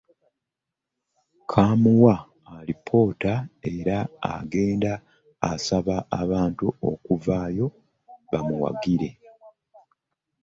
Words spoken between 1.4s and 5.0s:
Kaamuwa alipoota era agenda